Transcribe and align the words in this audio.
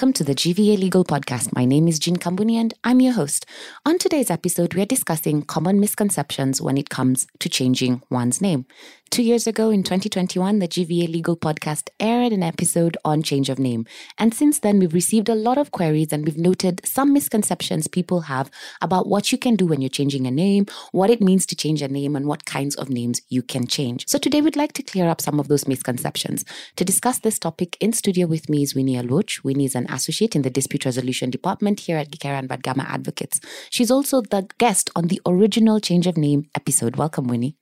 welcome 0.00 0.12
to 0.14 0.24
the 0.24 0.34
GVA 0.34 0.78
Legal 0.78 1.04
Podcast. 1.04 1.54
My 1.54 1.66
name 1.66 1.86
is 1.86 1.98
Jean 1.98 2.16
Kambuni 2.16 2.56
and 2.56 2.72
I'm 2.84 3.00
your 3.00 3.12
host. 3.12 3.44
On 3.84 3.98
today's 3.98 4.30
episode, 4.30 4.72
we 4.72 4.80
are 4.80 4.86
discussing 4.86 5.42
common 5.42 5.78
misconceptions 5.78 6.58
when 6.58 6.78
it 6.78 6.88
comes 6.88 7.26
to 7.38 7.50
changing 7.50 8.00
one's 8.08 8.40
name. 8.40 8.64
Two 9.10 9.24
years 9.24 9.48
ago 9.48 9.70
in 9.70 9.82
2021, 9.82 10.60
the 10.60 10.68
GVA 10.68 11.12
Legal 11.12 11.36
Podcast 11.36 11.90
aired 11.98 12.32
an 12.32 12.44
episode 12.44 12.96
on 13.04 13.24
change 13.24 13.48
of 13.48 13.58
name. 13.58 13.84
And 14.18 14.32
since 14.32 14.60
then, 14.60 14.78
we've 14.78 14.94
received 14.94 15.28
a 15.28 15.34
lot 15.34 15.58
of 15.58 15.72
queries 15.72 16.12
and 16.12 16.24
we've 16.24 16.38
noted 16.38 16.80
some 16.84 17.12
misconceptions 17.12 17.88
people 17.88 18.20
have 18.20 18.52
about 18.80 19.08
what 19.08 19.32
you 19.32 19.36
can 19.36 19.56
do 19.56 19.66
when 19.66 19.80
you're 19.80 19.88
changing 19.88 20.28
a 20.28 20.30
name, 20.30 20.66
what 20.92 21.10
it 21.10 21.20
means 21.20 21.44
to 21.46 21.56
change 21.56 21.82
a 21.82 21.88
name, 21.88 22.14
and 22.14 22.26
what 22.26 22.44
kinds 22.44 22.76
of 22.76 22.88
names 22.88 23.20
you 23.28 23.42
can 23.42 23.66
change. 23.66 24.06
So 24.06 24.16
today, 24.16 24.42
we'd 24.42 24.54
like 24.54 24.74
to 24.74 24.82
clear 24.84 25.08
up 25.08 25.20
some 25.20 25.40
of 25.40 25.48
those 25.48 25.66
misconceptions. 25.66 26.44
To 26.76 26.84
discuss 26.84 27.18
this 27.18 27.40
topic, 27.40 27.76
in 27.80 27.92
studio 27.92 28.28
with 28.28 28.48
me 28.48 28.62
is 28.62 28.76
Winnie 28.76 28.94
Aluoch. 28.94 29.42
Winnie 29.42 29.64
is 29.64 29.74
an 29.74 29.90
associate 29.90 30.36
in 30.36 30.42
the 30.42 30.50
Dispute 30.50 30.84
Resolution 30.84 31.30
Department 31.30 31.80
here 31.80 31.96
at 31.96 32.12
Gikera 32.12 32.38
and 32.38 32.48
Vadgama 32.48 32.84
Advocates. 32.84 33.40
She's 33.70 33.90
also 33.90 34.22
the 34.22 34.48
guest 34.58 34.88
on 34.94 35.08
the 35.08 35.20
original 35.26 35.80
change 35.80 36.06
of 36.06 36.16
name 36.16 36.48
episode. 36.54 36.94
Welcome, 36.94 37.26
Winnie. 37.26 37.56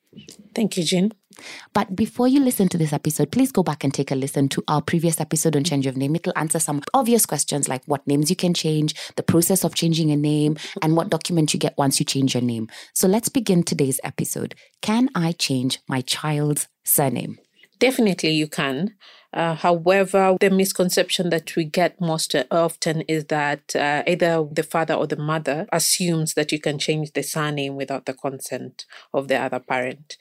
Thank 0.54 0.76
you, 0.76 0.84
Jean. 0.84 1.12
But 1.72 1.94
before 1.94 2.28
you 2.28 2.40
listen 2.40 2.68
to 2.68 2.78
this 2.78 2.92
episode, 2.92 3.30
please 3.30 3.52
go 3.52 3.62
back 3.62 3.84
and 3.84 3.92
take 3.92 4.10
a 4.10 4.14
listen 4.14 4.48
to 4.50 4.62
our 4.68 4.82
previous 4.82 5.20
episode 5.20 5.56
on 5.56 5.64
change 5.64 5.86
of 5.86 5.96
name. 5.96 6.16
It'll 6.16 6.32
answer 6.36 6.58
some 6.58 6.82
obvious 6.94 7.26
questions 7.26 7.68
like 7.68 7.82
what 7.86 8.06
names 8.06 8.30
you 8.30 8.36
can 8.36 8.54
change, 8.54 8.94
the 9.16 9.22
process 9.22 9.64
of 9.64 9.74
changing 9.74 10.10
a 10.10 10.16
name, 10.16 10.56
and 10.82 10.96
what 10.96 11.10
document 11.10 11.54
you 11.54 11.60
get 11.60 11.76
once 11.78 12.00
you 12.00 12.06
change 12.06 12.34
your 12.34 12.42
name. 12.42 12.68
So 12.92 13.08
let's 13.08 13.28
begin 13.28 13.62
today's 13.62 14.00
episode. 14.04 14.54
Can 14.82 15.08
I 15.14 15.32
change 15.32 15.80
my 15.88 16.00
child's 16.00 16.68
surname? 16.84 17.38
Definitely, 17.78 18.30
you 18.30 18.48
can. 18.48 18.94
Uh, 19.32 19.54
however, 19.54 20.36
the 20.40 20.50
misconception 20.50 21.28
that 21.30 21.54
we 21.54 21.64
get 21.64 22.00
most 22.00 22.34
often 22.50 23.02
is 23.02 23.26
that 23.26 23.76
uh, 23.76 24.02
either 24.06 24.44
the 24.50 24.62
father 24.62 24.94
or 24.94 25.06
the 25.06 25.16
mother 25.16 25.66
assumes 25.70 26.34
that 26.34 26.50
you 26.50 26.58
can 26.58 26.78
change 26.78 27.12
the 27.12 27.22
surname 27.22 27.76
without 27.76 28.06
the 28.06 28.14
consent 28.14 28.86
of 29.12 29.28
the 29.28 29.36
other 29.36 29.60
parent. 29.60 30.16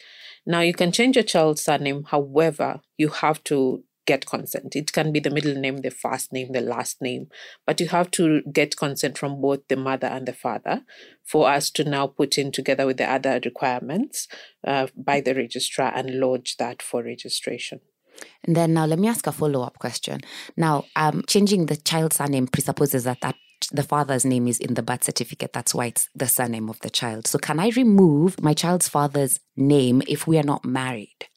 Now, 0.47 0.61
you 0.61 0.73
can 0.73 0.93
change 0.93 1.17
your 1.17 1.23
child's 1.23 1.61
surname, 1.61 2.05
however, 2.05 2.79
you 2.97 3.09
have 3.09 3.43
to 3.45 3.83
get 4.05 4.25
consent. 4.25 4.75
It 4.75 4.93
can 4.93 5.11
be 5.11 5.19
the 5.19 5.29
middle 5.29 5.53
name, 5.53 5.81
the 5.81 5.91
first 5.91 6.31
name, 6.31 6.53
the 6.53 6.61
last 6.61 7.01
name, 7.01 7.27
but 7.65 7.81
you 7.81 7.89
have 7.89 8.09
to 8.11 8.41
get 8.43 8.77
consent 8.77 9.17
from 9.17 9.41
both 9.41 9.67
the 9.67 9.75
mother 9.75 10.07
and 10.07 10.25
the 10.25 10.33
father 10.33 10.83
for 11.25 11.49
us 11.49 11.69
to 11.71 11.83
now 11.83 12.07
put 12.07 12.37
in 12.37 12.53
together 12.53 12.85
with 12.85 12.95
the 12.95 13.11
other 13.11 13.41
requirements 13.43 14.29
uh, 14.65 14.87
by 14.95 15.19
the 15.19 15.35
registrar 15.35 15.91
and 15.93 16.21
lodge 16.21 16.55
that 16.57 16.81
for 16.81 17.03
registration. 17.03 17.81
And 18.45 18.55
then 18.55 18.73
now 18.73 18.85
let 18.85 18.97
me 18.97 19.09
ask 19.09 19.27
a 19.27 19.33
follow 19.33 19.61
up 19.61 19.77
question. 19.77 20.21
Now, 20.55 20.85
um, 20.95 21.23
changing 21.27 21.65
the 21.65 21.75
child's 21.75 22.15
surname 22.15 22.47
presupposes 22.47 23.03
that 23.03 23.19
that 23.21 23.35
the 23.71 23.83
father's 23.83 24.25
name 24.25 24.47
is 24.47 24.59
in 24.59 24.73
the 24.73 24.83
birth 24.83 25.03
certificate. 25.03 25.53
That's 25.53 25.75
why 25.75 25.87
it's 25.87 26.09
the 26.15 26.27
surname 26.27 26.69
of 26.69 26.79
the 26.79 26.89
child. 26.89 27.27
So, 27.27 27.37
can 27.37 27.59
I 27.59 27.69
remove 27.69 28.41
my 28.41 28.53
child's 28.53 28.87
father's 28.87 29.39
name 29.55 30.01
if 30.07 30.27
we 30.27 30.37
are 30.37 30.43
not 30.43 30.65
married? 30.65 31.27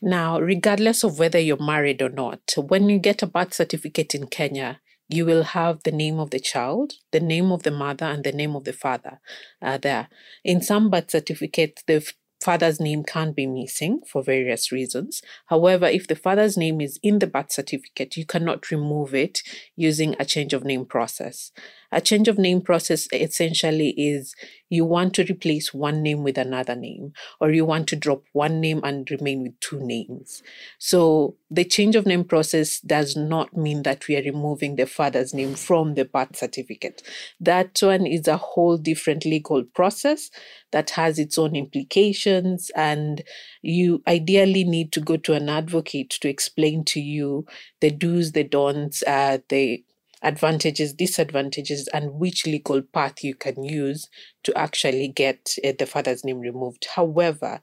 Now, 0.00 0.40
regardless 0.40 1.04
of 1.04 1.18
whether 1.18 1.38
you're 1.38 1.62
married 1.62 2.02
or 2.02 2.08
not, 2.08 2.40
when 2.56 2.88
you 2.88 2.98
get 2.98 3.22
a 3.22 3.26
birth 3.26 3.54
certificate 3.54 4.14
in 4.14 4.26
Kenya, 4.26 4.80
you 5.08 5.24
will 5.24 5.42
have 5.42 5.82
the 5.84 5.92
name 5.92 6.18
of 6.18 6.30
the 6.30 6.40
child, 6.40 6.94
the 7.12 7.20
name 7.20 7.52
of 7.52 7.62
the 7.62 7.70
mother, 7.70 8.06
and 8.06 8.24
the 8.24 8.32
name 8.32 8.56
of 8.56 8.64
the 8.64 8.72
father 8.72 9.20
uh, 9.60 9.78
there. 9.78 10.08
In 10.44 10.60
some 10.60 10.90
birth 10.90 11.10
certificates, 11.10 11.82
the 11.86 12.12
father's 12.42 12.80
name 12.80 13.04
can't 13.04 13.34
be 13.34 13.46
missing 13.46 14.00
for 14.06 14.22
various 14.22 14.72
reasons. 14.72 15.22
However, 15.46 15.86
if 15.86 16.06
the 16.06 16.16
father's 16.16 16.56
name 16.56 16.80
is 16.80 16.98
in 17.02 17.18
the 17.18 17.26
birth 17.26 17.52
certificate, 17.52 18.16
you 18.16 18.26
cannot 18.26 18.70
remove 18.70 19.14
it 19.14 19.42
using 19.76 20.16
a 20.18 20.24
change 20.24 20.52
of 20.52 20.64
name 20.64 20.84
process. 20.84 21.52
A 21.92 22.00
change 22.00 22.26
of 22.26 22.38
name 22.38 22.62
process 22.62 23.06
essentially 23.12 23.90
is 23.90 24.34
you 24.70 24.86
want 24.86 25.12
to 25.14 25.24
replace 25.24 25.74
one 25.74 26.02
name 26.02 26.22
with 26.22 26.38
another 26.38 26.74
name, 26.74 27.12
or 27.38 27.52
you 27.52 27.66
want 27.66 27.86
to 27.88 27.96
drop 27.96 28.22
one 28.32 28.58
name 28.58 28.80
and 28.82 29.10
remain 29.10 29.42
with 29.42 29.60
two 29.60 29.78
names. 29.78 30.42
So 30.78 31.36
the 31.50 31.64
change 31.64 31.94
of 31.94 32.06
name 32.06 32.24
process 32.24 32.80
does 32.80 33.14
not 33.14 33.54
mean 33.54 33.82
that 33.82 34.08
we 34.08 34.16
are 34.16 34.22
removing 34.22 34.76
the 34.76 34.86
father's 34.86 35.34
name 35.34 35.54
from 35.54 35.94
the 35.94 36.06
birth 36.06 36.36
certificate. 36.36 37.02
That 37.38 37.78
one 37.82 38.06
is 38.06 38.26
a 38.26 38.38
whole 38.38 38.78
different 38.78 39.26
legal 39.26 39.62
process 39.62 40.30
that 40.70 40.88
has 40.90 41.18
its 41.18 41.36
own 41.36 41.54
implications, 41.54 42.70
and 42.74 43.22
you 43.60 44.02
ideally 44.08 44.64
need 44.64 44.92
to 44.92 45.00
go 45.00 45.18
to 45.18 45.34
an 45.34 45.50
advocate 45.50 46.08
to 46.22 46.30
explain 46.30 46.84
to 46.86 47.00
you 47.00 47.44
the 47.82 47.90
do's, 47.90 48.32
the 48.32 48.44
don'ts, 48.44 49.02
uh, 49.06 49.36
the 49.50 49.84
advantages, 50.22 50.92
disadvantages, 50.92 51.88
and 51.88 52.14
which 52.14 52.46
legal 52.46 52.82
path 52.82 53.22
you 53.22 53.34
can 53.34 53.62
use 53.64 54.08
to 54.44 54.56
actually 54.56 55.08
get 55.08 55.56
uh, 55.64 55.72
the 55.78 55.86
father's 55.86 56.24
name 56.24 56.40
removed. 56.40 56.86
However, 56.94 57.60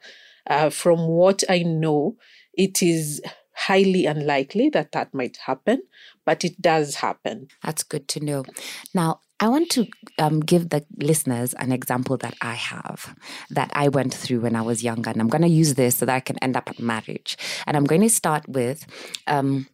uh, 0.50 0.70
from 0.70 1.08
what 1.08 1.44
I 1.50 1.64
know, 1.64 2.18
it 2.53 2.81
is 2.81 3.22
highly 3.56 4.06
unlikely 4.06 4.70
that 4.70 4.92
that 4.94 5.14
might 5.14 5.38
happen, 5.46 5.84
but 6.25 6.46
it 6.46 6.62
does 6.62 6.96
happen. 6.96 7.47
That's 7.64 7.84
good 7.84 8.08
to 8.09 8.20
know. 8.20 8.46
Now, 8.94 9.20
I 9.41 9.47
want 9.47 9.70
to 9.72 9.88
um, 10.18 10.41
give 10.41 10.70
the 10.70 10.86
listeners 10.97 11.53
an 11.53 11.72
example 11.72 12.18
that 12.18 12.36
I 12.41 12.56
have 12.56 13.16
that 13.50 13.72
I 13.74 13.88
went 13.88 14.14
through 14.14 14.41
when 14.41 14.56
I 14.56 14.62
was 14.62 14.84
younger. 14.84 15.09
And 15.09 15.22
I'm 15.22 15.30
going 15.30 15.44
to 15.44 15.47
use 15.47 15.76
this 15.76 15.97
so 15.97 16.06
that 16.06 16.16
I 16.16 16.20
can 16.20 16.38
end 16.40 16.58
up 16.58 16.70
at 16.70 16.80
marriage. 16.80 17.38
And 17.66 17.78
I'm 17.78 17.86
going 17.86 18.02
to 18.02 18.09
start 18.09 18.47
with 18.50 18.86
um, 19.28 19.68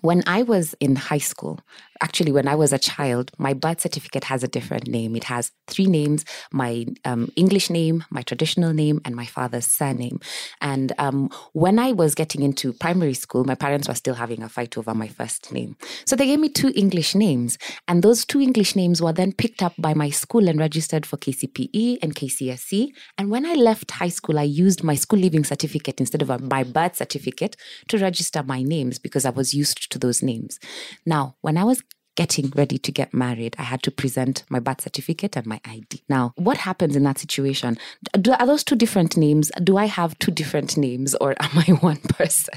when 0.00 0.22
I 0.26 0.42
was 0.42 0.74
in 0.80 0.96
high 0.96 1.18
school, 1.18 1.60
actually, 2.00 2.32
when 2.32 2.48
I 2.48 2.54
was 2.54 2.72
a 2.72 2.78
child, 2.78 3.30
my 3.38 3.52
birth 3.52 3.80
certificate 3.80 4.24
has 4.24 4.42
a 4.42 4.48
different 4.48 4.88
name. 4.88 5.14
It 5.14 5.24
has 5.24 5.52
three 5.68 5.86
names 5.86 6.24
my 6.50 6.86
um, 7.04 7.30
English 7.36 7.70
name, 7.70 8.04
my 8.10 8.22
traditional 8.22 8.72
name, 8.72 9.00
and 9.04 9.14
my 9.14 9.26
father's 9.26 9.66
surname. 9.66 10.18
And 10.60 10.92
um, 10.98 11.30
when 11.52 11.78
I 11.78 11.92
was 11.92 12.14
getting 12.14 12.42
into 12.42 12.72
primary 12.72 13.14
school, 13.14 13.44
my 13.44 13.54
parents 13.54 13.86
were 13.86 13.94
still 13.94 14.14
having 14.14 14.42
a 14.42 14.48
fight 14.48 14.76
over 14.76 14.94
my 14.94 15.08
first 15.08 15.52
name. 15.52 15.76
So 16.04 16.16
they 16.16 16.26
gave 16.26 16.40
me 16.40 16.48
two 16.48 16.72
English 16.74 17.14
names. 17.14 17.58
And 17.86 18.02
those 18.02 18.24
two 18.24 18.40
English 18.40 18.74
names 18.74 19.00
were 19.00 19.12
then 19.12 19.32
picked 19.32 19.62
up 19.62 19.74
by 19.78 19.94
my 19.94 20.10
school 20.10 20.48
and 20.48 20.58
registered 20.58 21.06
for 21.06 21.16
KCPE 21.16 21.98
and 22.02 22.14
KCSE. 22.14 22.88
And 23.18 23.30
when 23.30 23.46
I 23.46 23.54
left 23.54 23.92
high 23.92 24.08
school, 24.08 24.38
I 24.38 24.44
used 24.44 24.82
my 24.82 24.94
school 24.94 25.20
leaving 25.20 25.44
certificate 25.44 26.00
instead 26.00 26.22
of 26.22 26.50
my 26.50 26.64
birth 26.64 26.96
certificate 26.96 27.56
to 27.88 27.98
register 27.98 28.42
my 28.42 28.62
names 28.62 28.98
because 28.98 29.24
I 29.24 29.30
was 29.30 29.54
used 29.54 29.81
to 29.90 29.98
those 29.98 30.22
names. 30.22 30.58
Now, 31.06 31.36
when 31.40 31.56
I 31.56 31.64
was 31.64 31.82
getting 32.14 32.52
ready 32.54 32.78
to 32.78 32.92
get 32.92 33.14
married, 33.14 33.56
I 33.58 33.62
had 33.62 33.82
to 33.84 33.90
present 33.90 34.44
my 34.50 34.58
birth 34.58 34.82
certificate 34.82 35.36
and 35.36 35.46
my 35.46 35.60
ID. 35.64 36.02
Now, 36.08 36.32
what 36.36 36.58
happens 36.58 36.94
in 36.94 37.04
that 37.04 37.18
situation? 37.18 37.78
Do, 38.20 38.32
are 38.32 38.46
those 38.46 38.64
two 38.64 38.76
different 38.76 39.16
names? 39.16 39.50
Do 39.62 39.76
I 39.76 39.86
have 39.86 40.18
two 40.18 40.30
different 40.30 40.76
names 40.76 41.14
or 41.14 41.34
am 41.40 41.58
I 41.58 41.72
one 41.80 42.00
person? 42.00 42.54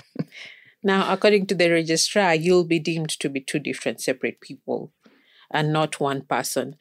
Now, 0.84 1.12
according 1.12 1.48
to 1.48 1.56
the 1.56 1.72
registrar, 1.72 2.36
you'll 2.36 2.66
be 2.66 2.80
deemed 2.80 3.10
to 3.20 3.30
be 3.30 3.42
two 3.42 3.60
different 3.60 4.02
separate 4.02 4.40
people 4.40 4.92
and 5.52 5.72
not 5.74 6.00
one 6.00 6.22
person. 6.22 6.76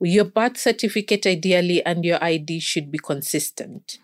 Your 0.00 0.24
birth 0.24 0.58
certificate, 0.58 1.26
ideally, 1.26 1.82
and 1.86 2.04
your 2.04 2.22
ID 2.22 2.60
should 2.60 2.90
be 2.90 2.98
consistent 2.98 3.98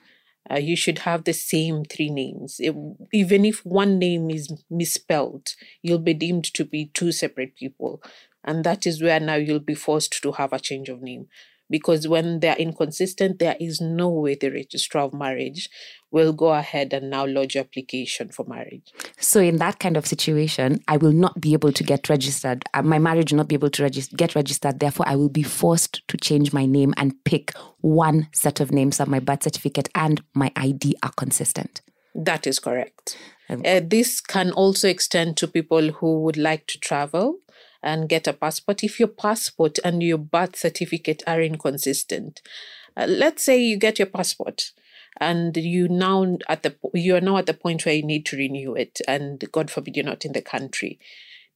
uh, 0.51 0.59
you 0.59 0.77
should 0.77 1.01
have 1.01 1.25
the 1.25 1.33
same 1.33 1.85
three 1.85 2.11
names. 2.11 2.57
It, 2.61 2.75
even 3.13 3.45
if 3.45 3.65
one 3.65 3.99
name 3.99 4.31
is 4.31 4.53
misspelled, 4.71 5.49
you'll 5.83 5.99
be 5.99 6.15
deemed 6.15 6.45
to 6.55 6.65
be 6.65 6.87
two 6.87 7.13
separate 7.13 7.57
people. 7.57 8.03
And 8.45 8.65
that 8.65 8.87
is 8.87 9.03
where 9.03 9.21
now 9.21 9.35
you'll 9.35 9.61
be 9.61 9.75
forced 9.75 10.23
to 10.23 10.33
have 10.33 10.53
a 10.53 10.61
change 10.61 10.89
of 10.89 11.03
name 11.03 11.27
because 11.71 12.09
when 12.09 12.41
they're 12.41 12.57
inconsistent, 12.57 13.39
there 13.39 13.57
is 13.61 13.81
no 13.81 14.09
way 14.09 14.35
the 14.35 14.51
registrar 14.51 15.05
of 15.05 15.15
marriage 15.15 15.71
will 16.11 16.33
go 16.33 16.49
ahead 16.49 16.93
and 16.93 17.09
now 17.09 17.25
lodge 17.25 17.55
your 17.55 17.63
application 17.63 18.29
for 18.29 18.45
marriage. 18.47 18.93
So 19.21 19.41
in 19.41 19.59
that 19.59 19.79
kind 19.79 19.97
of 19.97 20.07
situation, 20.07 20.83
I 20.89 20.97
will 20.97 21.13
not 21.13 21.41
be 21.41 21.53
able 21.53 21.73
to 21.73 21.85
get 21.85 22.09
registered. 22.09 22.65
Uh, 22.75 22.83
my 22.83 22.99
marriage 22.99 23.31
will 23.31 23.39
not 23.39 23.49
be 23.49 23.55
able 23.55 23.71
to 23.71 23.83
regist- 23.85 24.17
get 24.17 24.35
registered. 24.35 24.81
Therefore, 24.81 25.07
I 25.09 25.15
will 25.15 25.29
be 25.29 25.45
forced 25.45 26.07
to 26.09 26.17
change 26.17 26.53
my 26.53 26.67
name 26.67 26.93
and 26.97 27.15
pick 27.25 27.53
one 27.81 28.29
set 28.33 28.61
of 28.61 28.73
names 28.73 28.97
so 28.97 29.07
my 29.07 29.21
birth 29.21 29.45
certificate 29.45 29.89
and 29.95 30.21
my 30.35 30.51
ID 30.57 30.97
are 31.03 31.13
consistent. 31.13 31.81
That 32.15 32.47
is 32.47 32.59
correct. 32.59 33.17
Uh, 33.49 33.81
this 33.85 34.21
can 34.21 34.53
also 34.53 34.89
extend 34.89 35.37
to 35.37 35.49
people 35.49 35.91
who 35.91 36.23
would 36.23 36.37
like 36.37 36.67
to 36.69 36.79
travel 36.79 37.39
and 37.83 38.09
get 38.09 38.27
a 38.27 38.33
passport 38.33 38.85
if 38.85 38.99
your 38.99 39.09
passport 39.09 39.79
and 39.85 40.03
your 40.03 40.19
birth 40.19 40.57
certificate 40.57 41.23
are 41.27 41.41
inconsistent. 41.41 42.43
Uh, 42.97 43.07
let's 43.09 43.45
say 43.45 43.61
you 43.61 43.77
get 43.77 43.99
your 43.99 44.07
passport 44.07 44.73
and 45.19 45.57
you 45.57 45.89
now 45.89 46.39
at 46.49 46.63
the 46.63 46.75
you 46.95 47.17
are 47.17 47.21
now 47.21 47.37
at 47.37 47.47
the 47.47 47.55
point 47.55 47.85
where 47.85 47.95
you 47.95 48.03
need 48.03 48.25
to 48.27 48.37
renew 48.37 48.75
it 48.75 49.01
and 49.09 49.45
god 49.53 49.71
forbid 49.71 49.97
you're 49.97 50.05
not 50.05 50.25
in 50.25 50.33
the 50.33 50.43
country 50.43 50.99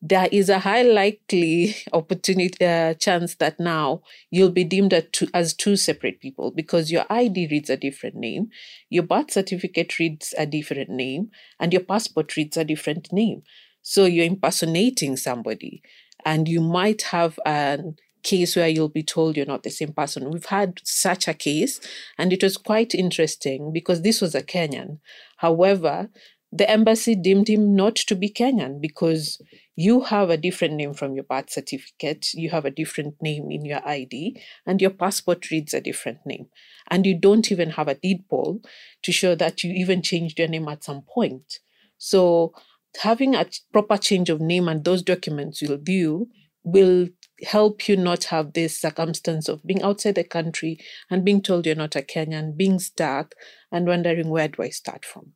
there 0.03 0.29
is 0.31 0.49
a 0.49 0.59
high 0.59 0.83
likely 0.83 1.75
opportunity 1.93 2.65
uh, 2.65 2.95
chance 2.95 3.37
that 3.37 3.59
now 3.61 4.03
you'll 4.31 4.51
be 4.51 4.65
deemed 4.65 4.93
two, 5.13 5.29
as 5.33 5.55
two 5.55 5.77
separate 5.77 6.21
people 6.21 6.51
because 6.51 6.91
your 6.91 7.05
id 7.11 7.49
reads 7.51 7.71
a 7.71 7.77
different 7.77 8.17
name 8.17 8.49
your 8.91 9.05
birth 9.05 9.31
certificate 9.31 9.99
reads 9.99 10.35
a 10.37 10.47
different 10.47 10.91
name 10.91 11.31
and 11.61 11.73
your 11.73 11.83
passport 11.83 12.37
reads 12.37 12.57
a 12.57 12.65
different 12.65 13.13
name 13.13 13.43
So 13.87 14.07
you're 14.07 14.25
impersonating 14.25 15.19
somebody, 15.19 15.83
and 16.25 16.49
you 16.49 16.61
might 16.61 17.03
have 17.03 17.39
an 17.45 17.97
case 18.25 18.57
where 18.57 18.69
you'll 18.69 18.89
be 18.89 19.03
told 19.03 19.37
you're 19.37 19.47
not 19.47 19.63
the 19.63 19.71
same 19.71 19.93
person. 19.93 20.31
We've 20.31 20.47
had 20.47 20.81
such 20.83 21.29
a 21.29 21.35
case, 21.35 21.79
and 22.19 22.33
it 22.33 22.43
was 22.43 22.57
quite 22.57 22.95
interesting 22.95 23.73
because 23.73 24.03
this 24.03 24.21
was 24.21 24.35
a 24.35 24.43
Kenyan. 24.43 24.99
However, 25.37 26.09
the 26.51 26.69
embassy 26.69 27.15
deemed 27.15 27.49
him 27.49 27.77
not 27.77 27.97
to 27.97 28.15
be 28.15 28.31
Kenyan 28.31 28.81
because 28.81 29.41
you 29.77 30.03
have 30.03 30.31
a 30.31 30.37
different 30.37 30.75
name 30.75 30.95
from 30.95 31.15
your 31.15 31.25
birth 31.25 31.51
certificate, 31.51 32.33
you 32.33 32.51
have 32.51 32.65
a 32.65 32.71
different 32.71 33.21
name 33.21 33.51
in 33.51 33.65
your 33.65 33.87
ID, 33.87 34.41
and 34.65 34.81
your 34.81 34.91
passport 34.91 35.51
reads 35.51 35.75
a 35.75 35.81
different 35.81 36.19
name. 36.25 36.47
And 36.89 37.07
you 37.07 37.19
don't 37.19 37.51
even 37.51 37.71
have 37.71 37.89
a 37.89 37.95
deed 37.95 38.25
poll 38.29 38.61
to 39.03 39.13
show 39.13 39.35
that 39.35 39.65
you 39.65 39.73
even 39.73 40.01
changed 40.01 40.39
your 40.39 40.49
name 40.49 40.69
at 40.69 40.85
some 40.85 41.03
point. 41.03 41.59
So, 41.99 42.55
having 43.03 43.35
a 43.35 43.47
proper 43.73 43.97
change 43.97 44.31
of 44.31 44.41
name 44.41 44.69
and 44.69 44.85
those 44.85 45.03
documents 45.03 45.61
you'll 45.61 45.79
view 45.79 46.29
will 46.65 47.09
help 47.43 47.89
you 47.89 47.97
not 47.97 48.25
have 48.25 48.53
this 48.53 48.81
circumstance 48.81 49.49
of 49.49 49.63
being 49.67 49.83
outside 49.83 50.15
the 50.15 50.25
country 50.25 50.79
and 51.11 51.25
being 51.25 51.43
told 51.43 51.67
you're 51.67 51.75
not 51.75 51.97
a 51.97 52.01
Kenyan, 52.01 52.57
being 52.57 52.79
stuck 52.79 53.35
and 53.71 53.87
wondering 53.87 54.29
where 54.29 54.49
do 54.49 54.63
I 54.63 54.69
start 54.69 55.05
from. 55.05 55.33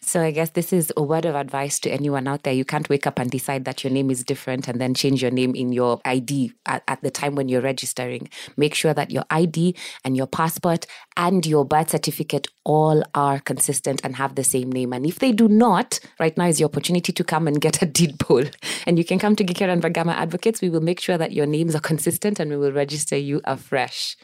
So 0.00 0.20
I 0.20 0.32
guess 0.32 0.50
this 0.50 0.72
is 0.72 0.92
a 0.96 1.02
word 1.02 1.24
of 1.24 1.34
advice 1.34 1.78
to 1.80 1.90
anyone 1.90 2.26
out 2.26 2.42
there. 2.42 2.52
You 2.52 2.64
can't 2.64 2.88
wake 2.88 3.06
up 3.06 3.18
and 3.18 3.30
decide 3.30 3.64
that 3.64 3.84
your 3.84 3.92
name 3.92 4.10
is 4.10 4.24
different 4.24 4.66
and 4.66 4.80
then 4.80 4.94
change 4.94 5.22
your 5.22 5.30
name 5.30 5.54
in 5.54 5.72
your 5.72 6.00
ID 6.04 6.52
at, 6.66 6.82
at 6.88 7.02
the 7.02 7.10
time 7.10 7.34
when 7.34 7.48
you're 7.48 7.60
registering. 7.60 8.28
Make 8.56 8.74
sure 8.74 8.92
that 8.94 9.10
your 9.10 9.24
ID 9.30 9.76
and 10.04 10.16
your 10.16 10.26
passport 10.26 10.86
and 11.16 11.46
your 11.46 11.64
birth 11.64 11.90
certificate 11.90 12.48
all 12.64 13.02
are 13.14 13.40
consistent 13.40 14.00
and 14.04 14.16
have 14.16 14.34
the 14.34 14.44
same 14.44 14.70
name. 14.70 14.92
And 14.92 15.06
if 15.06 15.18
they 15.18 15.32
do 15.32 15.48
not, 15.48 16.00
right 16.18 16.36
now 16.36 16.46
is 16.46 16.60
your 16.60 16.68
opportunity 16.68 17.12
to 17.12 17.24
come 17.24 17.46
and 17.46 17.60
get 17.60 17.82
a 17.82 17.86
deed 17.86 18.18
poll. 18.18 18.44
And 18.84 18.98
you 18.98 19.04
can 19.04 19.20
come 19.20 19.36
to 19.36 19.44
Gikera 19.44 19.72
and 19.72 19.82
Vadgama 19.82 20.12
Advocates. 20.12 20.60
We 20.60 20.68
will 20.68 20.80
make 20.80 21.00
sure 21.00 21.16
that 21.16 21.30
your 21.30 21.46
names 21.46 21.76
are 21.76 21.80
consistent 21.80 22.40
and 22.40 22.50
we 22.50 22.56
will 22.56 22.72
register 22.72 23.16
you 23.16 23.40
afresh. 23.44 24.16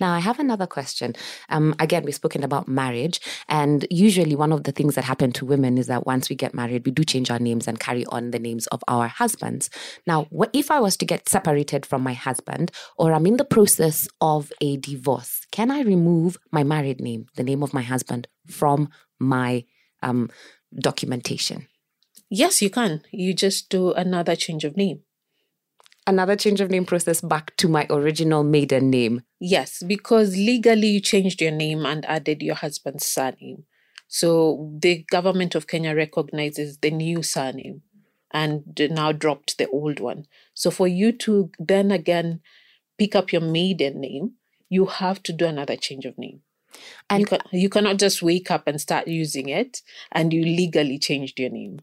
Now, 0.00 0.12
I 0.12 0.20
have 0.20 0.38
another 0.38 0.66
question. 0.68 1.14
Um, 1.48 1.74
again, 1.80 2.04
we've 2.04 2.14
spoken 2.14 2.44
about 2.44 2.68
marriage. 3.14 3.44
And 3.48 3.86
usually, 3.90 4.36
one 4.36 4.52
of 4.52 4.64
the 4.64 4.72
things 4.72 4.94
that 4.94 5.04
happen 5.04 5.32
to 5.32 5.46
women 5.46 5.78
is 5.78 5.86
that 5.86 6.06
once 6.06 6.28
we 6.28 6.36
get 6.36 6.54
married, 6.54 6.84
we 6.84 6.92
do 6.92 7.04
change 7.04 7.30
our 7.30 7.38
names 7.38 7.68
and 7.68 7.78
carry 7.78 8.04
on 8.06 8.30
the 8.30 8.38
names 8.38 8.66
of 8.68 8.82
our 8.88 9.08
husbands. 9.08 9.70
Now, 10.06 10.26
if 10.52 10.70
I 10.70 10.80
was 10.80 10.96
to 10.98 11.06
get 11.06 11.28
separated 11.28 11.86
from 11.86 12.02
my 12.02 12.14
husband 12.14 12.70
or 12.96 13.12
I'm 13.12 13.26
in 13.26 13.36
the 13.36 13.44
process 13.44 14.08
of 14.20 14.52
a 14.60 14.76
divorce, 14.76 15.46
can 15.50 15.70
I 15.70 15.82
remove 15.82 16.36
my 16.52 16.64
married 16.64 17.00
name, 17.00 17.26
the 17.36 17.44
name 17.44 17.62
of 17.62 17.74
my 17.74 17.82
husband, 17.82 18.28
from 18.46 18.88
my 19.18 19.64
um, 20.02 20.30
documentation? 20.78 21.66
Yes, 22.30 22.62
you 22.62 22.70
can. 22.70 23.02
You 23.12 23.34
just 23.34 23.68
do 23.68 23.92
another 23.92 24.34
change 24.34 24.64
of 24.64 24.76
name 24.76 25.02
another 26.06 26.36
change 26.36 26.60
of 26.60 26.70
name 26.70 26.84
process 26.84 27.20
back 27.20 27.56
to 27.56 27.68
my 27.68 27.86
original 27.90 28.44
maiden 28.44 28.90
name? 28.90 29.22
Yes, 29.40 29.82
because 29.86 30.36
legally 30.36 30.88
you 30.88 31.00
changed 31.00 31.40
your 31.40 31.52
name 31.52 31.86
and 31.86 32.04
added 32.06 32.42
your 32.42 32.54
husband's 32.54 33.06
surname. 33.06 33.64
So 34.08 34.72
the 34.78 35.04
government 35.10 35.54
of 35.54 35.66
Kenya 35.66 35.94
recognizes 35.94 36.78
the 36.78 36.90
new 36.90 37.22
surname 37.22 37.82
and 38.30 38.62
now 38.90 39.12
dropped 39.12 39.58
the 39.58 39.68
old 39.68 40.00
one. 40.00 40.26
So 40.54 40.70
for 40.70 40.88
you 40.88 41.12
to 41.12 41.50
then 41.58 41.90
again 41.90 42.40
pick 42.98 43.14
up 43.14 43.32
your 43.32 43.42
maiden 43.42 44.00
name, 44.00 44.32
you 44.68 44.86
have 44.86 45.22
to 45.24 45.32
do 45.32 45.46
another 45.46 45.76
change 45.76 46.04
of 46.04 46.18
name. 46.18 46.40
And 47.08 47.20
you, 47.20 47.26
can, 47.26 47.40
you 47.52 47.68
cannot 47.68 47.98
just 47.98 48.22
wake 48.22 48.50
up 48.50 48.66
and 48.66 48.80
start 48.80 49.06
using 49.06 49.48
it 49.48 49.82
and 50.10 50.32
you 50.32 50.42
legally 50.42 50.98
changed 50.98 51.38
your 51.38 51.50
name. 51.50 51.80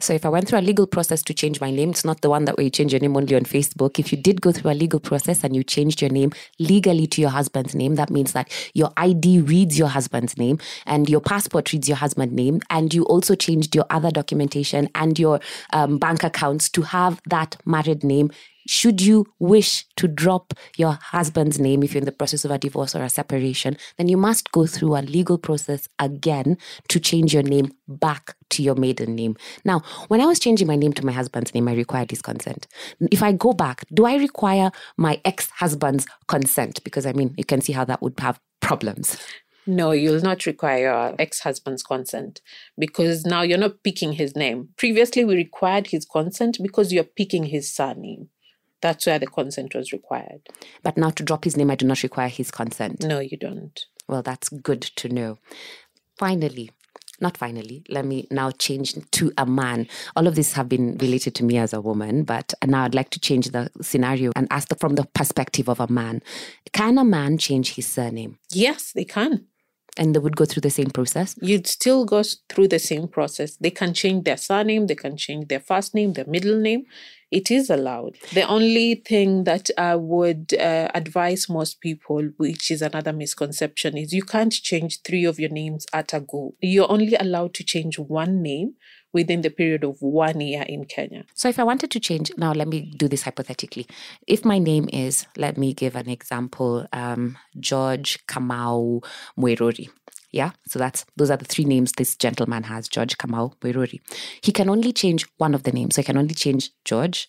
So 0.00 0.12
if 0.12 0.26
I 0.26 0.28
went 0.28 0.48
through 0.48 0.58
a 0.58 0.60
legal 0.60 0.86
process 0.86 1.22
to 1.22 1.34
change 1.34 1.60
my 1.60 1.70
name, 1.70 1.90
it's 1.90 2.04
not 2.04 2.20
the 2.20 2.28
one 2.28 2.44
that 2.44 2.56
where 2.56 2.64
you 2.64 2.70
change 2.70 2.92
your 2.92 3.00
name 3.00 3.16
only 3.16 3.36
on 3.36 3.44
Facebook. 3.44 3.98
If 3.98 4.10
you 4.10 4.18
did 4.18 4.40
go 4.40 4.50
through 4.50 4.72
a 4.72 4.74
legal 4.74 4.98
process 4.98 5.44
and 5.44 5.54
you 5.54 5.62
changed 5.62 6.02
your 6.02 6.10
name 6.10 6.32
legally 6.58 7.06
to 7.06 7.20
your 7.20 7.30
husband's 7.30 7.74
name, 7.74 7.94
that 7.94 8.10
means 8.10 8.32
that 8.32 8.50
your 8.74 8.90
ID 8.96 9.40
reads 9.40 9.78
your 9.78 9.88
husband's 9.88 10.36
name 10.36 10.58
and 10.84 11.08
your 11.08 11.20
passport 11.20 11.72
reads 11.72 11.88
your 11.88 11.96
husband's 11.96 12.34
name, 12.34 12.60
and 12.70 12.92
you 12.92 13.04
also 13.04 13.34
changed 13.34 13.74
your 13.74 13.86
other 13.88 14.10
documentation 14.10 14.88
and 14.94 15.18
your 15.18 15.40
um, 15.72 15.98
bank 15.98 16.24
accounts 16.24 16.68
to 16.70 16.82
have 16.82 17.20
that 17.26 17.56
married 17.64 18.02
name 18.02 18.30
should 18.66 19.00
you 19.00 19.26
wish 19.38 19.86
to 19.96 20.08
drop 20.08 20.54
your 20.76 20.98
husband's 21.00 21.58
name 21.58 21.82
if 21.82 21.94
you're 21.94 22.00
in 22.00 22.06
the 22.06 22.12
process 22.12 22.44
of 22.44 22.50
a 22.50 22.58
divorce 22.58 22.94
or 22.94 23.02
a 23.02 23.08
separation, 23.08 23.76
then 23.96 24.08
you 24.08 24.16
must 24.16 24.52
go 24.52 24.66
through 24.66 24.96
a 24.96 25.02
legal 25.02 25.38
process 25.38 25.88
again 25.98 26.56
to 26.88 27.00
change 27.00 27.32
your 27.32 27.42
name 27.42 27.72
back 27.88 28.36
to 28.50 28.62
your 28.62 28.74
maiden 28.74 29.14
name. 29.14 29.36
Now, 29.64 29.82
when 30.08 30.20
I 30.20 30.26
was 30.26 30.38
changing 30.38 30.66
my 30.66 30.76
name 30.76 30.92
to 30.94 31.04
my 31.04 31.12
husband's 31.12 31.54
name, 31.54 31.68
I 31.68 31.74
required 31.74 32.10
his 32.10 32.22
consent. 32.22 32.66
If 33.10 33.22
I 33.22 33.32
go 33.32 33.52
back, 33.52 33.84
do 33.92 34.04
I 34.06 34.16
require 34.16 34.70
my 34.96 35.20
ex 35.24 35.50
husband's 35.50 36.06
consent? 36.28 36.82
Because 36.84 37.06
I 37.06 37.12
mean, 37.12 37.34
you 37.36 37.44
can 37.44 37.60
see 37.60 37.72
how 37.72 37.84
that 37.84 38.02
would 38.02 38.18
have 38.20 38.40
problems. 38.60 39.18
No, 39.66 39.92
you'll 39.92 40.20
not 40.20 40.44
require 40.44 40.78
your 40.78 41.14
ex 41.18 41.40
husband's 41.40 41.82
consent 41.82 42.42
because 42.78 43.24
now 43.24 43.42
you're 43.42 43.58
not 43.58 43.82
picking 43.82 44.12
his 44.12 44.36
name. 44.36 44.68
Previously, 44.76 45.24
we 45.24 45.34
required 45.36 45.86
his 45.86 46.04
consent 46.04 46.58
because 46.62 46.92
you're 46.92 47.04
picking 47.04 47.44
his 47.44 47.72
surname. 47.72 48.28
That's 48.84 49.06
where 49.06 49.18
the 49.18 49.26
consent 49.26 49.74
was 49.74 49.94
required. 49.94 50.42
But 50.82 50.98
now 50.98 51.08
to 51.08 51.22
drop 51.22 51.44
his 51.44 51.56
name, 51.56 51.70
I 51.70 51.74
do 51.74 51.86
not 51.86 52.02
require 52.02 52.28
his 52.28 52.50
consent. 52.50 53.02
No, 53.02 53.18
you 53.18 53.38
don't. 53.38 53.80
Well, 54.06 54.20
that's 54.20 54.50
good 54.50 54.82
to 54.82 55.08
know. 55.08 55.38
Finally, 56.18 56.70
not 57.18 57.38
finally, 57.38 57.82
let 57.88 58.04
me 58.04 58.28
now 58.30 58.50
change 58.50 58.94
to 59.12 59.32
a 59.38 59.46
man. 59.46 59.88
All 60.14 60.26
of 60.26 60.34
these 60.34 60.52
have 60.52 60.68
been 60.68 60.98
related 60.98 61.34
to 61.36 61.44
me 61.44 61.56
as 61.56 61.72
a 61.72 61.80
woman, 61.80 62.24
but 62.24 62.52
now 62.62 62.84
I'd 62.84 62.94
like 62.94 63.08
to 63.10 63.20
change 63.20 63.46
the 63.52 63.70
scenario 63.80 64.32
and 64.36 64.48
ask 64.50 64.68
the, 64.68 64.74
from 64.74 64.96
the 64.96 65.06
perspective 65.14 65.70
of 65.70 65.80
a 65.80 65.90
man. 65.90 66.20
Can 66.74 66.98
a 66.98 67.04
man 67.06 67.38
change 67.38 67.76
his 67.76 67.86
surname? 67.86 68.38
Yes, 68.52 68.92
they 68.92 69.06
can. 69.06 69.46
And 69.96 70.14
they 70.14 70.18
would 70.18 70.36
go 70.36 70.44
through 70.44 70.62
the 70.62 70.70
same 70.70 70.90
process? 70.90 71.36
You'd 71.40 71.68
still 71.68 72.04
go 72.04 72.22
through 72.48 72.68
the 72.68 72.80
same 72.80 73.06
process. 73.06 73.56
They 73.56 73.70
can 73.70 73.94
change 73.94 74.24
their 74.24 74.36
surname, 74.36 74.88
they 74.88 74.96
can 74.96 75.16
change 75.16 75.48
their 75.48 75.60
first 75.60 75.94
name, 75.94 76.14
their 76.14 76.26
middle 76.26 76.58
name 76.58 76.86
it 77.34 77.50
is 77.50 77.68
allowed. 77.68 78.16
The 78.32 78.42
only 78.42 78.94
thing 78.94 79.42
that 79.42 79.68
I 79.76 79.96
would 79.96 80.54
uh, 80.54 80.88
advise 80.94 81.48
most 81.48 81.80
people, 81.80 82.30
which 82.36 82.70
is 82.70 82.80
another 82.80 83.12
misconception, 83.12 83.96
is 83.96 84.12
you 84.12 84.22
can't 84.22 84.52
change 84.52 85.02
three 85.02 85.24
of 85.24 85.40
your 85.40 85.50
names 85.50 85.84
at 85.92 86.14
a 86.14 86.20
go. 86.20 86.54
You're 86.60 86.90
only 86.90 87.16
allowed 87.16 87.54
to 87.54 87.64
change 87.64 87.98
one 87.98 88.40
name 88.40 88.74
within 89.14 89.40
the 89.40 89.50
period 89.50 89.84
of 89.84 89.96
one 90.02 90.40
year 90.40 90.62
in 90.68 90.84
Kenya. 90.84 91.24
So 91.34 91.48
if 91.48 91.58
I 91.58 91.64
wanted 91.64 91.90
to 91.92 92.00
change, 92.00 92.30
now 92.36 92.52
let 92.52 92.68
me 92.68 92.92
do 92.96 93.08
this 93.08 93.22
hypothetically. 93.22 93.86
If 94.26 94.44
my 94.44 94.58
name 94.58 94.88
is, 94.92 95.26
let 95.36 95.56
me 95.56 95.72
give 95.72 95.96
an 95.96 96.10
example, 96.10 96.86
um, 96.92 97.38
George 97.58 98.18
Kamau 98.26 99.02
Mwerori. 99.38 99.88
Yeah, 100.32 100.50
so 100.66 100.80
that's 100.80 101.06
those 101.16 101.30
are 101.30 101.36
the 101.36 101.44
three 101.44 101.64
names 101.64 101.92
this 101.92 102.16
gentleman 102.16 102.64
has, 102.64 102.88
George 102.88 103.16
Kamau 103.16 103.56
Mwerori. 103.60 104.00
He 104.42 104.50
can 104.50 104.68
only 104.68 104.92
change 104.92 105.26
one 105.38 105.54
of 105.54 105.62
the 105.62 105.70
names. 105.70 105.94
So 105.94 106.02
he 106.02 106.06
can 106.06 106.18
only 106.18 106.34
change 106.34 106.70
George 106.84 107.28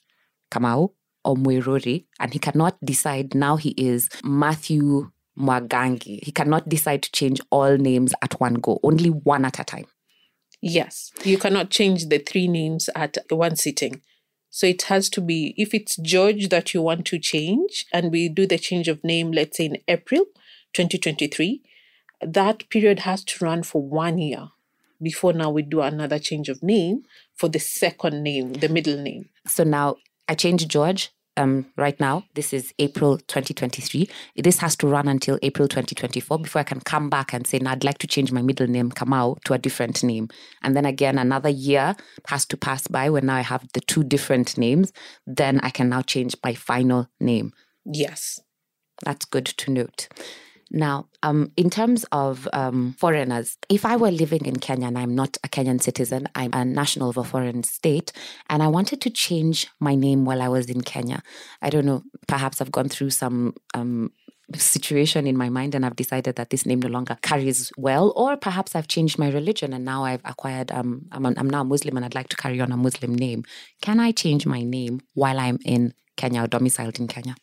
Kamau 0.52 0.94
or 1.24 1.36
Mwerori, 1.36 2.06
and 2.20 2.34
he 2.34 2.40
cannot 2.40 2.78
decide 2.84 3.36
now 3.36 3.58
he 3.58 3.70
is 3.78 4.10
Matthew 4.24 5.12
Mwagangi. 5.38 6.24
He 6.24 6.32
cannot 6.32 6.68
decide 6.68 7.04
to 7.04 7.12
change 7.12 7.42
all 7.52 7.78
names 7.78 8.14
at 8.22 8.40
one 8.40 8.56
go, 8.56 8.80
only 8.84 9.10
one 9.10 9.46
at 9.46 9.60
a 9.60 9.64
time. 9.64 9.86
Yes, 10.68 11.12
you 11.24 11.38
cannot 11.38 11.70
change 11.70 12.08
the 12.08 12.18
three 12.18 12.48
names 12.48 12.90
at 12.96 13.20
one 13.30 13.56
sitting. 13.56 14.02
So 14.50 14.66
it 14.66 14.82
has 14.84 15.10
to 15.10 15.22
be, 15.22 15.54
if 15.58 15.76
it's 15.76 15.96
George 15.98 16.50
that 16.50 16.74
you 16.74 16.82
want 16.82 17.06
to 17.06 17.20
change, 17.20 17.86
and 17.94 18.12
we 18.12 18.30
do 18.30 18.48
the 18.48 18.58
change 18.58 18.88
of 18.88 19.04
name, 19.04 19.32
let's 19.32 19.58
say 19.58 19.66
in 19.66 19.78
April 19.88 20.26
2023, 20.74 21.62
that 22.20 22.68
period 22.72 23.02
has 23.02 23.24
to 23.26 23.46
run 23.46 23.62
for 23.62 23.84
one 23.84 24.18
year 24.18 24.48
before 25.00 25.34
now 25.34 25.52
we 25.52 25.62
do 25.62 25.82
another 25.82 26.18
change 26.18 26.50
of 26.50 26.64
name 26.64 27.04
for 27.36 27.48
the 27.48 27.60
second 27.60 28.24
name, 28.24 28.54
the 28.54 28.70
middle 28.70 29.00
name. 29.00 29.30
So 29.46 29.64
now 29.64 29.98
I 30.28 30.34
change 30.34 30.68
George 30.68 31.12
um, 31.38 31.66
right 31.78 32.00
now. 32.00 32.24
This 32.34 32.54
is 32.54 32.74
April 32.80 33.18
2023. 33.18 34.10
This 34.38 34.58
has 34.60 34.76
to 34.78 34.88
run 34.88 35.08
until 35.08 35.40
April 35.42 35.68
2024 35.68 36.40
before 36.40 36.60
I 36.60 36.64
can 36.64 36.80
come 36.80 37.10
back 37.10 37.34
and 37.34 37.46
say, 37.46 37.60
now 37.60 37.72
I'd 37.72 37.84
like 37.84 37.98
to 38.00 38.08
change 38.08 38.32
my 38.32 38.42
middle 38.42 38.68
name, 38.68 38.92
Kamau, 38.92 39.42
to 39.44 39.54
a 39.54 39.58
different 39.58 40.04
name. 40.04 40.30
And 40.62 40.76
then 40.76 40.86
again, 40.86 41.18
another 41.18 41.50
year 41.50 41.96
has 42.28 42.46
to 42.48 42.58
pass 42.58 42.88
by 42.88 43.10
when 43.10 43.28
now 43.28 43.36
I 43.36 43.42
have 43.42 43.68
the 43.74 43.82
two 43.82 44.04
different 44.04 44.58
names. 44.58 44.92
Then 45.26 45.60
I 45.62 45.70
can 45.70 45.90
now 45.90 46.02
change 46.02 46.36
my 46.44 46.54
final 46.54 47.08
name. 47.20 47.54
Yes. 47.86 48.40
That's 49.04 49.26
good 49.26 49.46
to 49.46 49.72
note. 49.72 50.08
Now, 50.72 51.08
um, 51.22 51.52
in 51.56 51.70
terms 51.70 52.06
of 52.12 52.48
um, 52.52 52.96
foreigners, 52.98 53.58
if 53.70 53.86
I 53.86 53.96
were 53.96 54.12
living 54.12 54.46
in 54.46 54.58
Kenya 54.58 54.88
and 54.88 54.98
I'm 54.98 55.14
not 55.14 55.38
a 55.44 55.48
Kenyan 55.48 55.82
citizen, 55.82 56.28
I'm 56.34 56.52
a 56.54 56.66
national 56.66 57.10
of 57.10 57.18
a 57.18 57.24
foreign 57.24 57.64
state, 57.64 58.12
and 58.50 58.64
I 58.64 58.68
wanted 58.68 59.00
to 59.02 59.10
change 59.10 59.68
my 59.80 59.96
name 59.96 60.26
while 60.26 60.42
I 60.42 60.48
was 60.48 60.68
in 60.68 60.82
Kenya, 60.82 61.22
I 61.62 61.70
don't 61.70 61.86
know, 61.86 62.04
perhaps 62.28 62.62
I've 62.62 62.72
gone 62.72 62.90
through 62.90 63.12
some 63.12 63.54
um, 63.74 64.12
situation 64.54 65.28
in 65.28 65.38
my 65.38 65.50
mind 65.50 65.76
and 65.76 65.86
I've 65.86 65.96
decided 65.96 66.36
that 66.36 66.50
this 66.50 66.66
name 66.66 66.80
no 66.80 66.90
longer 66.90 67.18
carries 67.22 67.72
well, 67.78 68.14
or 68.16 68.36
perhaps 68.38 68.76
I've 68.76 68.88
changed 68.88 69.18
my 69.18 69.30
religion 69.30 69.74
and 69.74 69.86
now 69.86 70.04
I've 70.04 70.22
acquired, 70.26 70.72
um, 70.72 71.06
I'm, 71.12 71.26
I'm 71.26 71.50
now 71.50 71.62
a 71.62 71.66
Muslim 71.66 71.96
and 71.96 72.06
I'd 72.06 72.16
like 72.16 72.30
to 72.30 72.38
carry 72.38 72.60
on 72.60 72.72
a 72.72 72.78
Muslim 72.78 73.14
name. 73.16 73.44
Can 73.82 74.00
I 74.00 74.12
change 74.12 74.46
my 74.46 74.62
name 74.62 75.02
while 75.14 75.40
I'm 75.40 75.60
in 75.64 75.94
Kenya 76.18 76.44
or 76.44 76.48
domiciled 76.48 77.00
in 77.00 77.08
Kenya? 77.08 77.36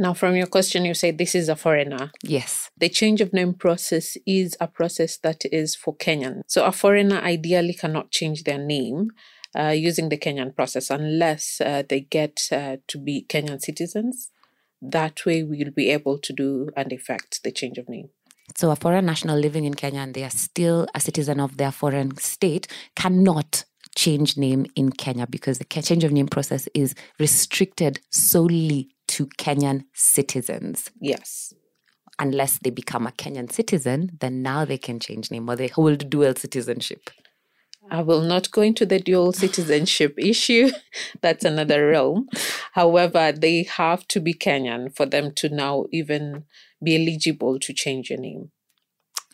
Now, 0.00 0.14
from 0.14 0.34
your 0.34 0.46
question, 0.46 0.86
you 0.86 0.94
say 0.94 1.10
this 1.10 1.34
is 1.34 1.50
a 1.50 1.54
foreigner. 1.54 2.10
Yes. 2.22 2.70
The 2.78 2.88
change 2.88 3.20
of 3.20 3.34
name 3.34 3.52
process 3.52 4.16
is 4.26 4.56
a 4.58 4.66
process 4.66 5.18
that 5.18 5.42
is 5.52 5.76
for 5.76 5.94
Kenyan. 5.94 6.40
So, 6.46 6.64
a 6.64 6.72
foreigner 6.72 7.18
ideally 7.18 7.74
cannot 7.74 8.10
change 8.10 8.44
their 8.44 8.56
name 8.56 9.10
uh, 9.54 9.74
using 9.76 10.08
the 10.08 10.16
Kenyan 10.16 10.56
process 10.56 10.88
unless 10.88 11.60
uh, 11.60 11.82
they 11.86 12.00
get 12.00 12.48
uh, 12.50 12.78
to 12.88 12.96
be 12.96 13.26
Kenyan 13.28 13.60
citizens. 13.60 14.30
That 14.80 15.26
way, 15.26 15.42
we'll 15.42 15.70
be 15.70 15.90
able 15.90 16.18
to 16.20 16.32
do 16.32 16.70
and 16.74 16.90
effect 16.94 17.42
the 17.44 17.52
change 17.52 17.76
of 17.76 17.86
name. 17.86 18.08
So, 18.56 18.70
a 18.70 18.76
foreign 18.76 19.04
national 19.04 19.38
living 19.38 19.66
in 19.66 19.74
Kenya 19.74 20.00
and 20.00 20.14
they 20.14 20.24
are 20.24 20.30
still 20.30 20.86
a 20.94 21.00
citizen 21.00 21.40
of 21.40 21.58
their 21.58 21.72
foreign 21.72 22.16
state 22.16 22.68
cannot 22.96 23.66
change 23.96 24.38
name 24.38 24.64
in 24.76 24.92
Kenya 24.92 25.26
because 25.26 25.58
the 25.58 25.64
change 25.66 26.04
of 26.04 26.12
name 26.12 26.28
process 26.28 26.68
is 26.74 26.94
restricted 27.18 28.00
solely 28.10 28.88
to 29.10 29.26
Kenyan 29.26 29.84
citizens. 29.92 30.90
Yes. 31.00 31.52
Unless 32.18 32.58
they 32.58 32.70
become 32.70 33.06
a 33.06 33.12
Kenyan 33.12 33.50
citizen, 33.50 34.18
then 34.20 34.42
now 34.42 34.64
they 34.64 34.78
can 34.78 35.00
change 35.00 35.30
name 35.30 35.48
or 35.48 35.56
they 35.56 35.68
hold 35.68 36.10
dual 36.10 36.34
citizenship. 36.34 37.10
I 37.90 38.02
will 38.02 38.20
not 38.20 38.50
go 38.52 38.62
into 38.62 38.86
the 38.86 39.00
dual 39.00 39.32
citizenship 39.32 40.14
issue. 40.16 40.70
That's 41.22 41.44
another 41.44 41.88
realm. 41.88 42.28
However, 42.72 43.32
they 43.32 43.64
have 43.64 44.06
to 44.08 44.20
be 44.20 44.32
Kenyan 44.32 44.94
for 44.94 45.06
them 45.06 45.32
to 45.36 45.48
now 45.48 45.86
even 45.90 46.44
be 46.82 46.94
eligible 46.94 47.58
to 47.58 47.72
change 47.72 48.10
your 48.10 48.20
name. 48.20 48.52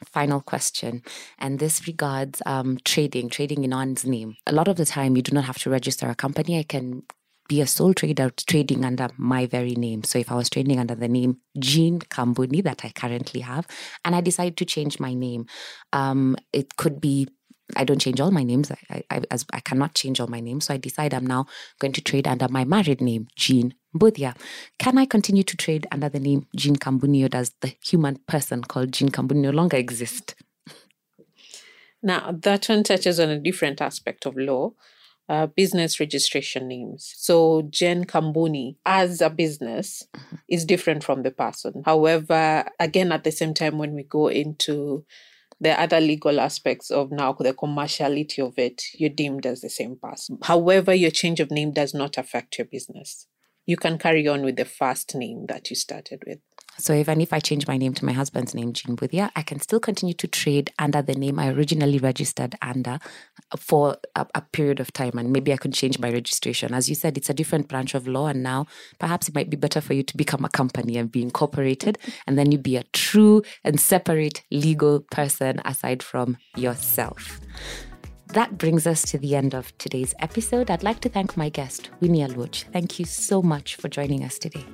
Final 0.05 0.43
question, 0.43 1.03
and 1.39 1.59
this 1.59 1.87
regards 1.87 2.43
um, 2.45 2.79
trading, 2.85 3.31
trading 3.31 3.65
in 3.65 3.71
one's 3.71 4.05
name. 4.05 4.37
A 4.47 4.53
lot 4.53 4.69
of 4.69 4.77
the 4.77 4.85
time, 4.85 5.17
you 5.17 5.23
do 5.23 5.33
not 5.33 5.45
have 5.45 5.59
to 5.61 5.71
register 5.71 6.07
a 6.09 6.15
company. 6.15 6.59
I 6.59 6.65
can 6.65 7.03
be 7.49 7.61
a 7.61 7.67
sole 7.67 7.95
trader 7.95 8.31
trading 8.31 8.85
under 8.85 9.09
my 9.17 9.47
very 9.47 9.75
name. 9.75 10.05
So 10.05 10.19
if 10.19 10.31
I 10.31 10.35
was 10.35 10.51
trading 10.51 10.79
under 10.79 10.95
the 10.95 11.09
name 11.09 11.39
Jean 11.59 11.99
Kambuni 12.01 12.61
that 12.63 12.85
I 12.85 12.91
currently 12.91 13.41
have, 13.41 13.67
and 14.05 14.15
I 14.15 14.21
decide 14.21 14.57
to 14.59 14.65
change 14.65 14.99
my 15.01 15.15
name, 15.15 15.47
um, 15.93 16.37
it 16.53 16.77
could 16.77 17.01
be 17.01 17.29
I 17.75 17.83
don't 17.83 18.01
change 18.01 18.21
all 18.21 18.31
my 18.31 18.45
names. 18.45 18.71
I, 18.91 19.03
I, 19.11 19.23
as 19.31 19.45
I 19.53 19.59
cannot 19.59 19.95
change 19.95 20.21
all 20.21 20.29
my 20.29 20.39
names. 20.39 20.67
So 20.67 20.75
I 20.75 20.77
decide 20.77 21.13
I'm 21.13 21.27
now 21.27 21.47
going 21.81 21.93
to 21.95 22.01
trade 22.01 22.29
under 22.29 22.49
my 22.49 22.65
married 22.65 23.01
name, 23.01 23.27
Jean 23.35 23.75
Mbuthia. 23.93 24.37
Can 24.79 24.99
I 24.99 25.05
continue 25.05 25.43
to 25.43 25.57
trade 25.57 25.87
under 25.91 26.09
the 26.09 26.21
name 26.21 26.47
Jean 26.55 26.77
Kambuni 26.77 27.25
or 27.25 27.29
does 27.29 27.53
the 27.63 27.75
human 27.83 28.21
person 28.29 28.63
called 28.63 28.93
Jean 28.93 29.09
Kambuni 29.09 29.41
no 29.41 29.51
longer 29.51 29.77
exist? 29.77 30.37
Now, 32.03 32.37
that 32.43 32.69
one 32.69 32.85
touches 32.85 33.19
on 33.19 33.31
a 33.31 33.39
different 33.39 33.81
aspect 33.81 34.27
of 34.27 34.37
law 34.37 34.75
uh, 35.29 35.47
business 35.47 35.99
registration 35.99 36.69
names. 36.69 37.13
So 37.17 37.63
Jean 37.71 38.05
Kambuni 38.05 38.79
as 38.87 39.21
a 39.21 39.31
business 39.31 40.05
mm-hmm. 40.15 40.37
is 40.49 40.65
different 40.65 41.03
from 41.03 41.23
the 41.23 41.31
person. 41.31 41.83
However, 41.85 42.65
again, 42.79 43.13
at 43.13 43.25
the 43.25 43.33
same 43.33 43.55
time, 43.55 43.79
when 43.79 43.95
we 43.95 44.05
go 44.05 44.29
into 44.29 45.05
the 45.61 45.79
other 45.81 46.01
legal 46.01 46.39
aspects 46.39 46.91
of 46.91 47.11
now 47.11 47.33
the 47.33 47.55
commerciality 47.55 48.47
of 48.47 48.59
it, 48.59 48.83
you're 48.95 49.11
deemed 49.11 49.47
as 49.47 49.63
the 49.63 49.71
same 49.71 49.97
person. 49.97 50.39
However, 50.43 50.95
your 50.95 51.11
change 51.11 51.41
of 51.41 51.51
name 51.51 51.73
does 51.73 51.95
not 51.95 52.19
affect 52.19 52.59
your 52.59 52.67
business. 52.67 53.27
You 53.65 53.77
can 53.77 53.99
carry 53.99 54.29
on 54.29 54.43
with 54.43 54.57
the 54.57 54.65
first 54.65 55.15
name 55.15 55.47
that 55.49 55.71
you 55.71 55.77
started 55.77 56.23
with. 56.27 56.39
So 56.79 56.93
even 56.93 57.21
if 57.21 57.33
I 57.33 57.41
change 57.41 57.67
my 57.67 57.77
name 57.77 57.95
to 57.95 58.05
my 58.05 58.13
husband's 58.13 58.55
name, 58.55 58.73
Jean 58.73 58.97
Mbuthia, 58.97 59.31
I 59.35 59.43
can 59.43 59.61
still 59.61 59.81
continue 59.81 60.15
to 60.15 60.27
trade 60.27 60.73
under 60.79 61.03
the 61.03 61.15
name 61.15 61.39
I 61.39 61.49
originally 61.49 61.99
registered 61.99 62.55
under 62.61 62.99
for 63.57 63.97
a, 64.15 64.27
a, 64.35 64.41
period 64.41 64.81
of 64.81 64.93
time. 64.93 65.19
And 65.19 65.33
maybe 65.33 65.53
I 65.53 65.57
could 65.57 65.73
change 65.73 65.99
my 65.99 66.11
registration. 66.11 66.75
As 66.75 66.89
you 66.89 66.95
said, 66.95 67.17
it's 67.17 67.31
a 67.31 67.35
different 67.35 67.69
branch 67.69 67.95
of 67.95 68.07
law. 68.07 68.27
And 68.27 68.43
now 68.43 68.67
perhaps 68.99 69.29
it 69.29 69.35
might 69.35 69.51
be 69.51 69.57
better 69.57 69.81
for 69.81 69.95
you 69.95 70.03
to 70.03 70.17
become 70.17 70.45
a 70.45 70.49
company 70.49 70.97
and 70.97 71.11
be 71.11 71.23
incorporated. 71.23 71.99
And 72.27 72.39
then 72.39 72.53
you 72.53 72.59
be 72.59 72.77
a 72.77 72.85
true 72.93 73.43
and 73.65 73.81
separate 73.81 74.43
legal 74.51 75.01
person 75.01 75.61
aside 75.65 76.03
from 76.03 76.37
yourself. 76.57 77.41
That 78.29 78.59
brings 78.59 78.87
us 78.87 79.03
to 79.11 79.19
the 79.19 79.37
end 79.37 79.55
of 79.55 79.77
today's 79.79 80.13
episode. 80.19 80.71
I'd 80.71 80.83
like 80.83 81.01
to 81.01 81.09
thank 81.09 81.37
my 81.37 81.49
guest, 81.49 81.91
Winnie 82.01 82.21
Aluoch. 82.21 82.65
Thank 82.73 82.99
you 82.99 83.05
so 83.05 83.41
much 83.41 83.77
for 83.77 83.89
joining 83.89 84.25
us 84.25 84.39
today. 84.39 84.65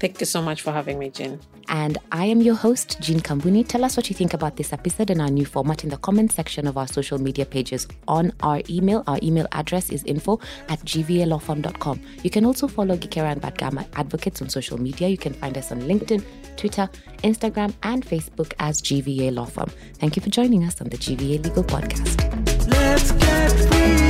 Thank 0.00 0.20
you 0.20 0.26
so 0.26 0.40
much 0.40 0.62
for 0.62 0.72
having 0.72 0.98
me, 0.98 1.10
Jean. 1.10 1.38
And 1.68 1.98
I 2.10 2.24
am 2.24 2.40
your 2.40 2.54
host, 2.54 3.00
Jean 3.00 3.20
Kambuni. 3.20 3.64
Tell 3.64 3.84
us 3.84 3.96
what 3.96 4.08
you 4.08 4.16
think 4.16 4.32
about 4.32 4.56
this 4.56 4.72
episode 4.72 5.10
and 5.10 5.20
our 5.20 5.30
new 5.30 5.44
format 5.44 5.84
in 5.84 5.90
the 5.90 5.98
comment 5.98 6.32
section 6.32 6.66
of 6.66 6.78
our 6.78 6.88
social 6.88 7.18
media 7.18 7.44
pages 7.44 7.86
on 8.08 8.32
our 8.40 8.62
email. 8.70 9.04
Our 9.06 9.18
email 9.22 9.46
address 9.52 9.90
is 9.90 10.02
info 10.04 10.40
at 10.68 10.80
gvalawfirm.com. 10.80 12.00
You 12.22 12.30
can 12.30 12.46
also 12.46 12.66
follow 12.66 12.96
Gikera 12.96 13.32
and 13.32 13.42
Vadgama 13.42 13.86
Advocates 13.94 14.40
on 14.40 14.48
social 14.48 14.80
media. 14.80 15.08
You 15.08 15.18
can 15.18 15.34
find 15.34 15.56
us 15.58 15.70
on 15.70 15.82
LinkedIn, 15.82 16.24
Twitter, 16.56 16.88
Instagram, 17.22 17.74
and 17.82 18.04
Facebook 18.04 18.54
as 18.58 18.80
GVA 18.80 19.34
Law 19.34 19.44
Firm. 19.44 19.70
Thank 19.98 20.16
you 20.16 20.22
for 20.22 20.30
joining 20.30 20.64
us 20.64 20.80
on 20.80 20.88
the 20.88 20.96
GVA 20.96 21.44
Legal 21.44 21.64
Podcast. 21.64 22.51
Let's 22.66 23.10
get 23.12 23.50
free. 23.50 24.01